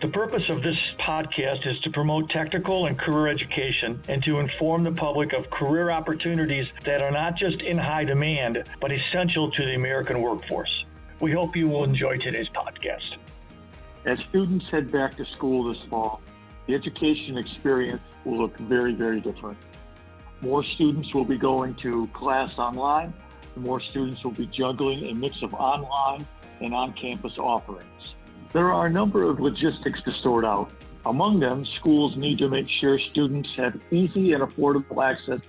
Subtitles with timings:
[0.00, 4.84] The purpose of this podcast is to promote technical and career education and to inform
[4.84, 9.64] the public of career opportunities that are not just in high demand, but essential to
[9.64, 10.84] the American workforce.
[11.18, 13.16] We hope you will enjoy today's podcast.
[14.04, 16.20] As students head back to school this fall,
[16.68, 19.58] the education experience will look very, very different.
[20.42, 23.12] More students will be going to class online,
[23.56, 26.24] more students will be juggling a mix of online
[26.60, 28.14] and on campus offerings.
[28.52, 30.70] There are a number of logistics to sort out.
[31.04, 35.40] Among them, schools need to make sure students have easy and affordable access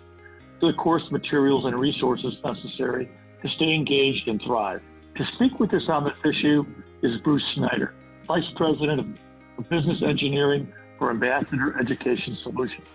[0.59, 3.09] to the course materials and resources necessary
[3.41, 4.81] to stay engaged and thrive.
[5.15, 6.65] To speak with us on this issue
[7.01, 7.93] is Bruce Snyder,
[8.25, 9.17] Vice President
[9.57, 12.87] of Business Engineering for Ambassador Education Solutions.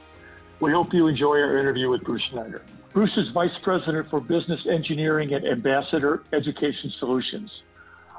[0.61, 2.63] We hope you enjoy our interview with Bruce Snyder.
[2.93, 7.51] Bruce is Vice President for Business Engineering at Ambassador Education Solutions.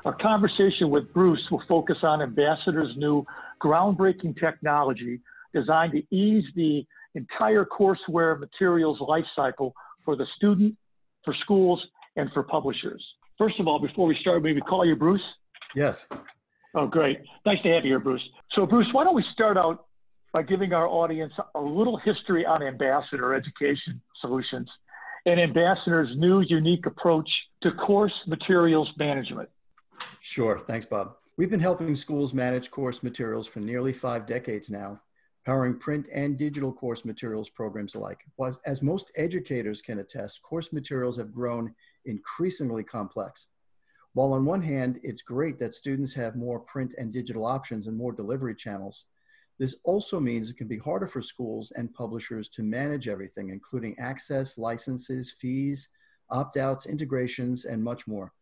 [0.06, 3.26] Our conversation with Bruce will focus on Ambassador's new
[3.60, 5.20] groundbreaking technology
[5.52, 9.72] designed to ease the entire courseware materials lifecycle
[10.04, 10.76] for the student,
[11.24, 11.84] for schools,
[12.18, 13.04] and for publishers.
[13.40, 15.24] First of all, before we start, maybe call you Bruce?
[15.76, 16.08] Yes.
[16.76, 17.22] Oh, great.
[17.44, 18.22] Nice to have you here, Bruce.
[18.52, 19.88] So, Bruce, why don't we start out
[20.34, 24.70] by giving our audience a little history on Ambassador Education Solutions
[25.26, 27.30] and Ambassador's new unique approach
[27.64, 29.50] to course materials management.
[30.22, 30.60] Sure.
[30.60, 31.18] Thanks, Bob.
[31.38, 35.02] We've been helping schools manage course materials for nearly five decades now,
[35.46, 38.22] powering print and digital course materials programs alike.
[38.66, 41.74] As most educators can attest, course materials have grown
[42.06, 43.48] increasingly complex.
[44.14, 47.98] While on one hand, it's great that students have more print and digital options and
[47.98, 49.08] more delivery channels,
[49.58, 53.98] this also means it can be harder for schools and publishers to manage everything, including
[54.00, 55.90] access, licenses, fees,
[56.30, 58.34] opt outs, integrations, and much more.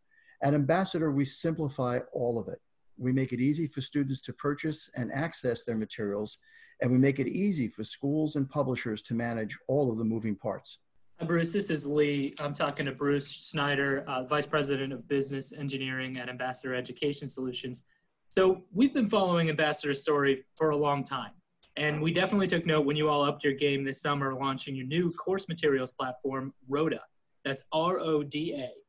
[0.43, 2.59] At Ambassador, we simplify all of it.
[2.97, 6.37] We make it easy for students to purchase and access their materials,
[6.81, 10.35] and we make it easy for schools and publishers to manage all of the moving
[10.35, 10.79] parts.
[11.19, 11.53] Hi, Bruce.
[11.53, 12.35] This is Lee.
[12.39, 17.85] I'm talking to Bruce Snyder, uh, Vice President of Business Engineering at Ambassador Education Solutions.
[18.27, 21.31] So, we've been following Ambassador's story for a long time.
[21.77, 24.87] And we definitely took note when you all upped your game this summer launching your
[24.87, 26.99] new course materials platform, RODA.
[27.45, 28.82] That's R O D A.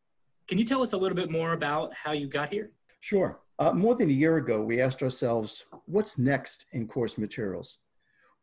[0.47, 2.71] Can you tell us a little bit more about how you got here?
[3.01, 3.41] Sure.
[3.59, 7.79] Uh, more than a year ago, we asked ourselves, what's next in course materials?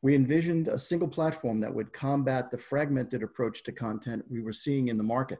[0.01, 4.53] We envisioned a single platform that would combat the fragmented approach to content we were
[4.53, 5.37] seeing in the market.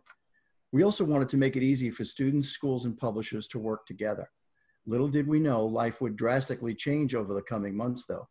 [0.72, 4.30] We also wanted to make it easy for students, schools, and publishers to work together.
[4.86, 8.28] Little did we know life would drastically change over the coming months, though.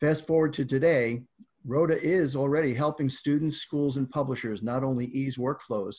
[0.00, 1.24] Fast forward to today,
[1.66, 5.96] RODA is already helping students, schools, and publishers not only ease workflows,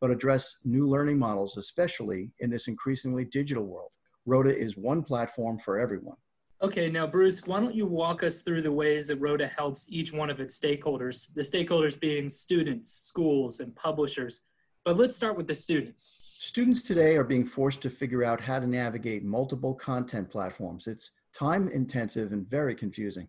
[0.00, 3.90] but address new learning models, especially in this increasingly digital world.
[4.26, 6.16] RODA is one platform for everyone.
[6.62, 10.12] Okay, now, Bruce, why don't you walk us through the ways that RODA helps each
[10.12, 14.44] one of its stakeholders, the stakeholders being students, schools, and publishers.
[14.84, 16.22] But let's start with the students.
[16.40, 20.86] Students today are being forced to figure out how to navigate multiple content platforms.
[20.86, 23.28] It's time intensive and very confusing.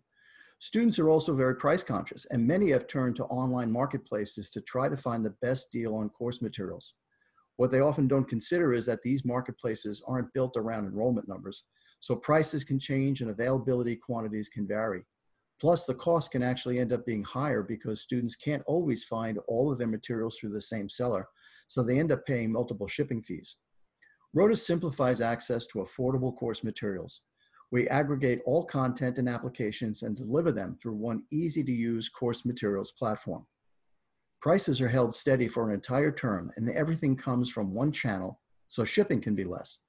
[0.60, 4.90] Students are also very price conscious, and many have turned to online marketplaces to try
[4.90, 6.96] to find the best deal on course materials.
[7.58, 11.66] What they often don't consider is that these marketplaces aren't built around enrollment numbers,
[12.00, 15.04] so prices can change and availability quantities can vary.
[15.62, 19.72] Plus, the cost can actually end up being higher because students can't always find all
[19.72, 21.28] of their materials through the same seller,
[21.68, 23.58] so they end up paying multiple shipping fees.
[24.34, 27.22] RODA simplifies access to affordable course materials.
[27.72, 32.46] We aggregate all content and applications and deliver them through one easy to use course
[32.46, 33.46] materials platform.
[34.42, 38.86] Prices are held steady for an entire term and everything comes from one channel, so
[38.86, 39.80] shipping can be less.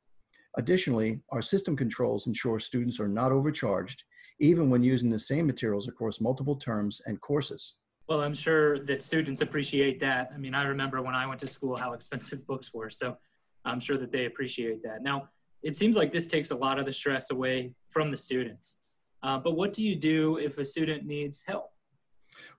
[0.56, 4.02] Additionally, our system controls ensure students are not overcharged,
[4.40, 7.75] even when using the same materials across multiple terms and courses.
[8.08, 10.30] Well, I'm sure that students appreciate that.
[10.34, 13.16] I mean, I remember when I went to school how expensive books were, so
[13.64, 15.02] I'm sure that they appreciate that.
[15.02, 15.28] Now,
[15.62, 18.78] it seems like this takes a lot of the stress away from the students.
[19.22, 21.72] Uh, but what do you do if a student needs help?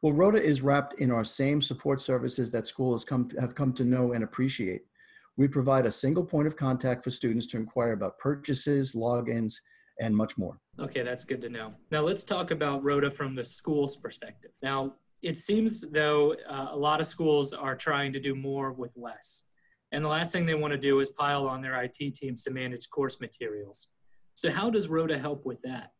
[0.01, 3.73] Well, RODA is wrapped in our same support services that schools come to, have come
[3.73, 4.81] to know and appreciate.
[5.37, 9.53] We provide a single point of contact for students to inquire about purchases, logins,
[10.01, 10.59] and much more.
[10.79, 11.73] Okay, that's good to know.
[11.91, 14.51] Now let's talk about RODA from the school's perspective.
[14.61, 18.91] Now, it seems though uh, a lot of schools are trying to do more with
[18.95, 19.43] less.
[19.91, 22.51] And the last thing they want to do is pile on their IT teams to
[22.51, 23.89] manage course materials.
[24.35, 25.91] So, how does RODA help with that?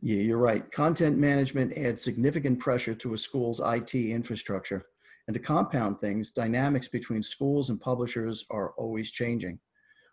[0.00, 0.70] Yeah, you're right.
[0.70, 4.86] Content management adds significant pressure to a school's IT infrastructure.
[5.26, 9.58] And to compound things, dynamics between schools and publishers are always changing.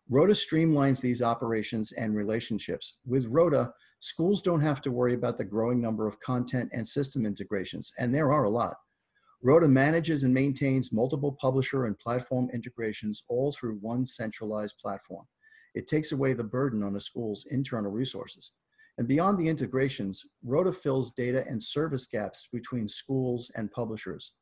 [0.09, 2.97] RODA streamlines these operations and relationships.
[3.06, 3.71] With RODA,
[4.01, 8.13] schools don't have to worry about the growing number of content and system integrations, and
[8.13, 8.75] there are a lot.
[9.43, 15.25] RODA manages and maintains multiple publisher and platform integrations all through one centralized platform.
[15.75, 18.53] It takes away the burden on a school's internal resources.
[18.97, 24.33] And beyond the integrations, RODA fills data and service gaps between schools and publishers.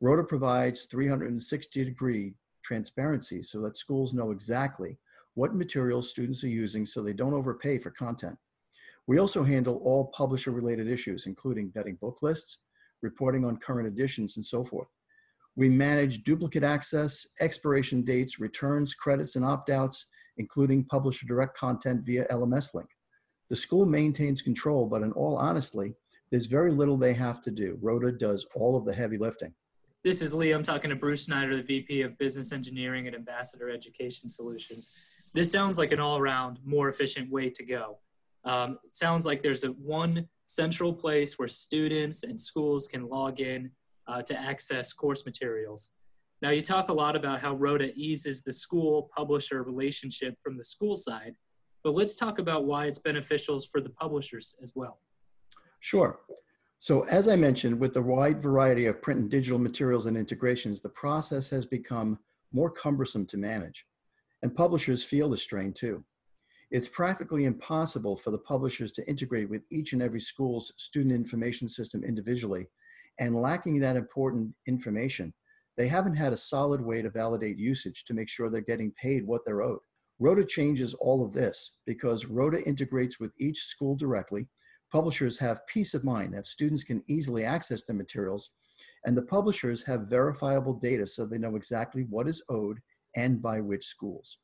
[0.00, 4.96] RODA provides 360 degree transparency so that schools know exactly
[5.34, 8.36] what materials students are using so they don't overpay for content.
[9.06, 12.58] We also handle all publisher related issues, including vetting book lists,
[13.02, 14.88] reporting on current editions, and so forth.
[15.56, 20.06] We manage duplicate access, expiration dates, returns, credits, and opt outs,
[20.38, 22.88] including publisher direct content via LMS link.
[23.50, 25.94] The school maintains control, but in all honesty,
[26.30, 27.76] there's very little they have to do.
[27.82, 29.52] RODA does all of the heavy lifting.
[30.04, 30.52] This is Lee.
[30.52, 34.96] I'm talking to Bruce Snyder, the VP of Business Engineering at Ambassador Education Solutions.
[35.34, 37.98] This sounds like an all around, more efficient way to go.
[38.44, 43.70] Um, sounds like there's a one central place where students and schools can log in
[44.08, 45.92] uh, to access course materials.
[46.42, 50.64] Now, you talk a lot about how RODA eases the school publisher relationship from the
[50.64, 51.34] school side
[51.82, 55.00] but let's talk about why it's beneficial for the publishers as well.
[55.80, 56.20] Sure.
[56.78, 60.80] So as I mentioned, with the wide variety of print and digital materials and integrations,
[60.80, 62.18] the process has become
[62.52, 63.86] more cumbersome to manage.
[64.42, 66.04] And publishers feel the strain too.
[66.70, 71.68] It's practically impossible for the publishers to integrate with each and every school's student information
[71.68, 72.68] system individually.
[73.18, 75.34] And lacking that important information,
[75.76, 79.26] they haven't had a solid way to validate usage to make sure they're getting paid
[79.26, 79.80] what they're owed.
[80.20, 84.46] RODA changes all of this because RODA integrates with each school directly.
[84.92, 88.50] Publishers have peace of mind that students can easily access the materials,
[89.06, 92.78] and the publishers have verifiable data so they know exactly what is owed
[93.16, 94.38] and by which schools.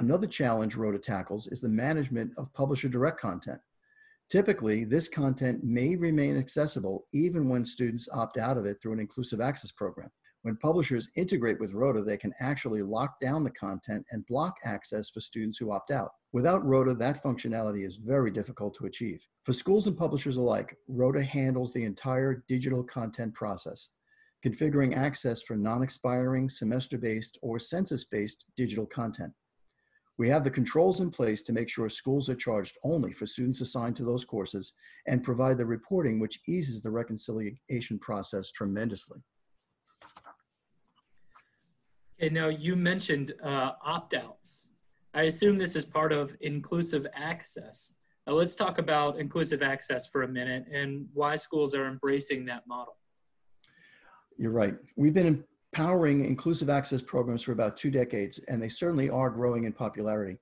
[0.00, 3.60] Another challenge RODA tackles is the management of publisher direct content.
[4.30, 8.98] Typically, this content may remain accessible even when students opt out of it through an
[8.98, 10.10] inclusive access program.
[10.40, 15.10] When publishers integrate with RODA, they can actually lock down the content and block access
[15.10, 16.12] for students who opt out.
[16.32, 19.22] Without RODA, that functionality is very difficult to achieve.
[19.44, 23.90] For schools and publishers alike, RODA handles the entire digital content process,
[24.42, 29.34] configuring access for non-expiring, semester-based, or census-based digital content.
[30.20, 33.62] We have the controls in place to make sure schools are charged only for students
[33.62, 34.74] assigned to those courses
[35.06, 39.22] and provide the reporting which eases the reconciliation process tremendously.
[42.22, 44.68] Okay, now you mentioned uh, opt-outs.
[45.14, 47.94] I assume this is part of inclusive access.
[48.26, 52.66] Now let's talk about inclusive access for a minute and why schools are embracing that
[52.68, 52.98] model.
[54.36, 54.76] You're right.
[54.96, 59.64] We've been empowering inclusive access programs for about two decades, and they certainly are growing
[59.64, 60.38] in popularity.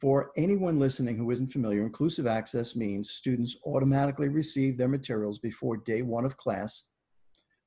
[0.00, 5.78] For anyone listening who isn't familiar, inclusive access means students automatically receive their materials before
[5.78, 6.84] day one of class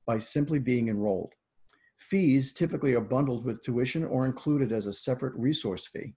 [0.05, 1.33] by simply being enrolled.
[1.97, 6.13] Fees typically are bundled with tuition or included as a separate resource fee.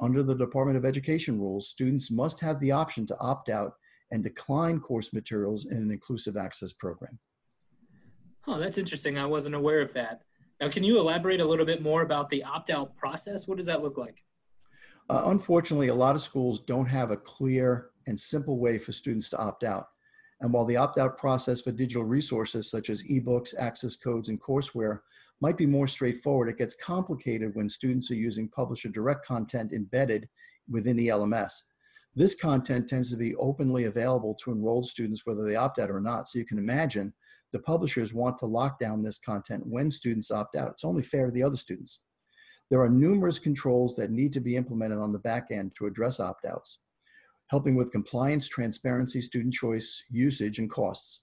[0.00, 3.72] Under the Department of Education rules, students must have the option to opt out
[4.12, 7.18] and decline course materials in an inclusive access program.
[8.46, 9.18] Oh, that's interesting.
[9.18, 10.22] I wasn't aware of that.
[10.60, 13.46] Now, can you elaborate a little bit more about the opt out process?
[13.46, 14.22] What does that look like?
[15.10, 19.28] Uh, unfortunately, a lot of schools don't have a clear and simple way for students
[19.30, 19.88] to opt out.
[20.40, 24.40] And while the opt out process for digital resources such as ebooks, access codes, and
[24.40, 25.00] courseware
[25.40, 30.28] might be more straightforward, it gets complicated when students are using publisher direct content embedded
[30.68, 31.52] within the LMS.
[32.14, 36.00] This content tends to be openly available to enrolled students whether they opt out or
[36.00, 36.28] not.
[36.28, 37.12] So you can imagine
[37.56, 40.72] the publishers want to lock down this content when students opt out.
[40.72, 42.00] It's only fair to the other students.
[42.68, 46.20] There are numerous controls that need to be implemented on the back end to address
[46.20, 46.80] opt outs
[47.48, 51.22] helping with compliance, transparency, student choice, usage, and costs.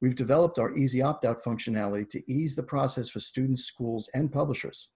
[0.00, 4.88] We've developed our easy opt-out functionality to ease the process for students, schools, and publishers.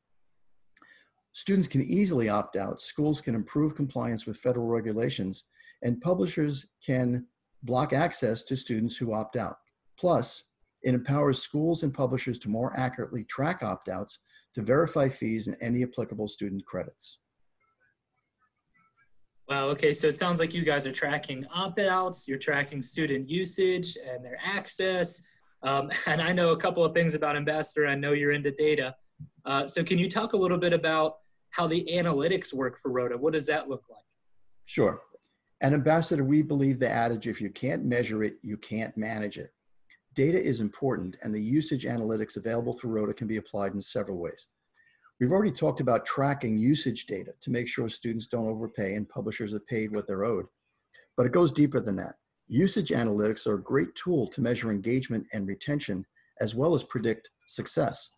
[1.34, 5.44] Students can easily opt out, schools can improve compliance with federal regulations,
[5.82, 7.26] and publishers can
[7.62, 9.56] block access to students who opt out.
[9.98, 10.44] Plus,
[10.82, 14.18] it empowers schools and publishers to more accurately track opt-outs
[14.54, 17.18] to verify fees and any applicable student credits.
[19.48, 19.66] Wow.
[19.68, 19.92] Okay.
[19.92, 24.24] So it sounds like you guys are tracking opt outs, you're tracking student usage and
[24.24, 25.22] their access.
[25.62, 27.86] Um, and I know a couple of things about Ambassador.
[27.86, 28.94] I know you're into data.
[29.44, 31.16] Uh, so, can you talk a little bit about
[31.50, 33.18] how the analytics work for RODA?
[33.18, 34.04] What does that look like?
[34.66, 35.00] Sure.
[35.60, 39.52] An ambassador, we believe the adage if you can't measure it, you can't manage it.
[40.14, 44.18] Data is important, and the usage analytics available through RODA can be applied in several
[44.18, 44.48] ways.
[45.18, 49.54] We've already talked about tracking usage data to make sure students don't overpay and publishers
[49.54, 50.46] are paid what they're owed.
[51.16, 52.16] But it goes deeper than that.
[52.48, 56.04] Usage analytics are a great tool to measure engagement and retention,
[56.40, 58.16] as well as predict success.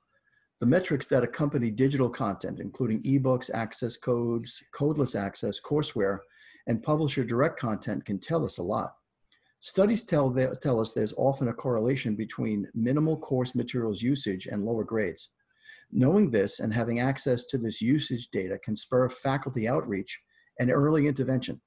[0.61, 6.21] The metrics that accompany digital content, including ebooks, access codes, codeless access, courseware,
[6.67, 8.95] and publisher direct content, can tell us a lot.
[9.66, 10.30] Studies tell,
[10.61, 15.30] tell us there's often a correlation between minimal course materials usage and lower grades.
[15.90, 20.21] Knowing this and having access to this usage data can spur faculty outreach
[20.61, 21.59] and early intervention.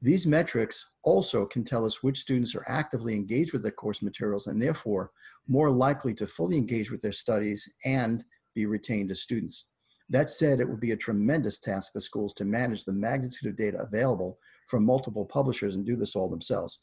[0.00, 4.46] These metrics also can tell us which students are actively engaged with their course materials
[4.46, 5.10] and therefore
[5.48, 8.22] more likely to fully engage with their studies and
[8.54, 9.66] be retained as students.
[10.10, 13.56] That said, it would be a tremendous task for schools to manage the magnitude of
[13.56, 16.78] data available from multiple publishers and do this all themselves.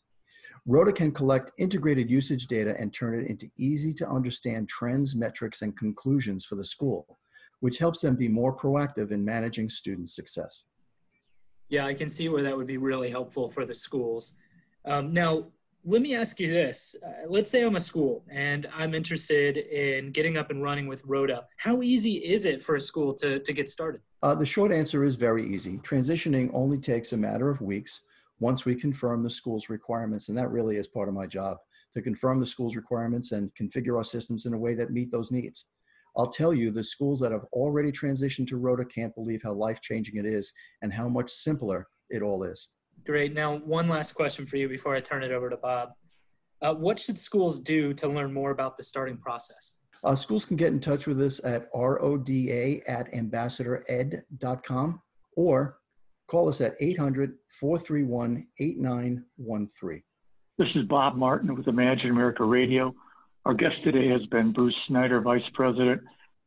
[0.65, 5.61] RODA can collect integrated usage data and turn it into easy to understand trends, metrics,
[5.61, 7.17] and conclusions for the school,
[7.59, 10.65] which helps them be more proactive in managing student success.
[11.69, 14.35] Yeah, I can see where that would be really helpful for the schools.
[14.85, 15.47] Um, now,
[15.85, 16.95] let me ask you this.
[17.05, 21.03] Uh, let's say I'm a school and I'm interested in getting up and running with
[21.05, 21.45] RODA.
[21.57, 24.01] How easy is it for a school to, to get started?
[24.21, 25.77] Uh, the short answer is very easy.
[25.77, 28.01] Transitioning only takes a matter of weeks
[28.39, 31.57] once we confirm the school's requirements, and that really is part of my job
[31.93, 35.31] to confirm the school's requirements and configure our systems in a way that meet those
[35.31, 35.65] needs.
[36.17, 39.81] I'll tell you, the schools that have already transitioned to RODA can't believe how life
[39.81, 42.69] changing it is and how much simpler it all is.
[43.05, 43.33] Great.
[43.33, 45.93] Now, one last question for you before I turn it over to Bob.
[46.61, 49.75] Uh, what should schools do to learn more about the starting process?
[50.03, 55.01] Uh, schools can get in touch with us at roda at ambassadored.com
[55.35, 55.78] or
[56.29, 60.03] Call us at 800 431 8913.
[60.59, 62.93] This is Bob Martin with Imagine America Radio.
[63.45, 66.01] Our guest today has been Bruce Snyder, Vice President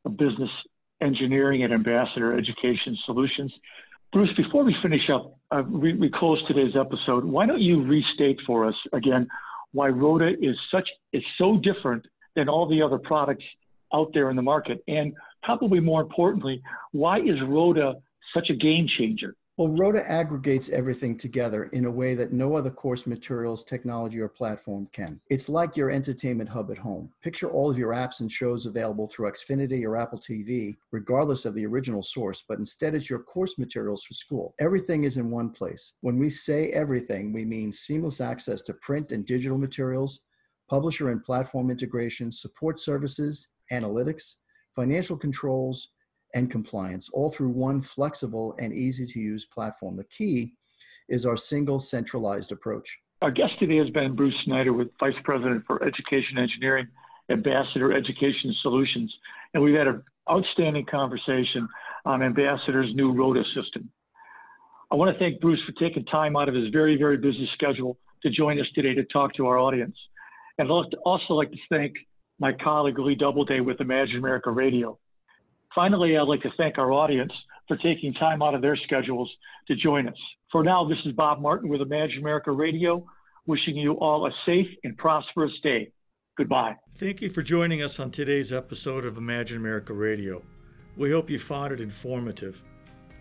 [0.05, 0.51] of Business
[1.01, 3.53] Engineering at Ambassador Education Solutions.
[4.13, 7.25] Bruce, before we finish up, uh, we, we close today's episode.
[7.25, 9.27] Why don't you restate for us again
[9.73, 13.45] why RODA is such is so different than all the other products
[13.93, 15.13] out there in the market, and
[15.43, 16.63] probably more importantly,
[16.93, 17.95] why is RODA
[18.33, 19.35] such a game changer?
[19.59, 24.29] Well, RODA aggregates everything together in a way that no other course materials, technology, or
[24.31, 25.21] platform can.
[25.29, 27.13] It's like your entertainment hub at home.
[27.23, 31.55] Picture all of your apps and shows available through Xfinity or Apple TV, regardless of
[31.55, 34.55] the original source, but instead it's your course materials for school.
[34.59, 35.97] Everything is in one place.
[36.01, 40.21] When we say everything, we mean seamless access to print and digital materials,
[40.71, 44.37] publisher and platform integration, support services, analytics,
[44.75, 45.91] financial controls,
[46.35, 49.97] and compliance, all through one flexible and easy to use platform.
[49.97, 50.55] The key
[51.09, 52.99] is our single centralized approach.
[53.23, 56.89] Our guest today has been Bruce Snyder, with Vice President for Education Engineering,
[57.31, 59.15] Ambassador Education Solutions.
[59.55, 61.69] And we've had an outstanding conversation
[62.05, 63.91] on Ambassador's new RODA system.
[64.91, 67.97] I want to thank Bruce for taking time out of his very, very busy schedule
[68.23, 69.97] to join us today to talk to our audience.
[70.59, 71.95] And I'd also like to thank
[72.39, 74.99] my colleague Lee Doubleday with Imagine America Radio.
[75.75, 77.33] Finally, I'd like to thank our audience
[77.69, 79.31] for taking time out of their schedules
[79.69, 80.17] to join us.
[80.51, 83.07] For now, this is Bob Martin with Imagine America Radio,
[83.47, 85.93] wishing you all a safe and prosperous day.
[86.37, 86.77] Goodbye.
[86.97, 90.43] Thank you for joining us on today's episode of Imagine America Radio.
[90.97, 92.63] We hope you found it informative.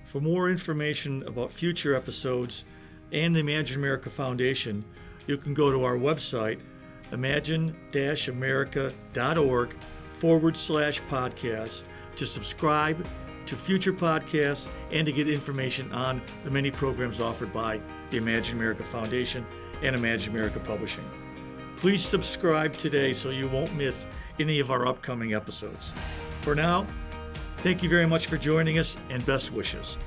[0.05, 2.65] For more information about future episodes
[3.13, 4.83] and the Imagine America Foundation,
[5.27, 6.59] you can go to our website,
[7.11, 9.73] imagine-america.org
[10.13, 11.83] forward slash podcast
[12.15, 13.05] to subscribe
[13.45, 18.55] to future podcasts and to get information on the many programs offered by the Imagine
[18.57, 19.45] America Foundation
[19.81, 21.03] and Imagine America Publishing.
[21.77, 24.05] Please subscribe today so you won't miss
[24.39, 25.91] any of our upcoming episodes.
[26.41, 26.85] For now,
[27.57, 29.97] thank you very much for joining us and best wishes.